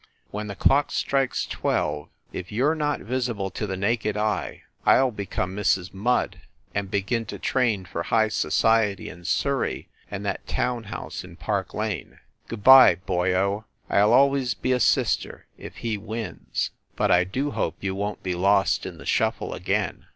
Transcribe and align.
When 0.31 0.47
the 0.47 0.55
clock 0.55 0.89
strikes 0.89 1.45
twelve, 1.45 2.09
if 2.33 2.51
you 2.51 2.65
re 2.67 2.75
not 2.75 3.01
visible 3.01 3.51
to 3.51 3.67
the 3.67 3.77
naked 3.77 4.17
eye, 4.17 4.63
I 4.83 4.97
ll 4.99 5.11
become 5.11 5.55
Mrs. 5.55 5.93
Mudde, 5.93 6.39
and 6.73 6.89
begin 6.89 7.27
to 7.27 7.37
train 7.37 7.85
for 7.85 8.01
high 8.01 8.29
society 8.29 9.09
in 9.09 9.25
Surrey 9.25 9.89
and 10.09 10.25
that 10.25 10.47
town 10.47 10.85
house 10.85 11.23
in 11.23 11.35
Park 11.35 11.75
Lane. 11.75 12.17
Good 12.47 12.63
by, 12.63 12.95
boyo 12.95 13.65
I 13.91 14.01
ll 14.01 14.11
always 14.11 14.55
be 14.55 14.71
a 14.71 14.79
sister, 14.79 15.45
if 15.55 15.75
he 15.77 15.99
wins. 15.99 16.71
But 16.95 17.11
I 17.11 17.23
do 17.23 17.51
hope 17.51 17.75
you 17.79 17.93
won 17.93 18.15
t 18.15 18.21
be 18.23 18.33
lost 18.33 18.87
in 18.87 18.97
the 18.97 19.05
shuffle 19.05 19.53
again 19.53 20.07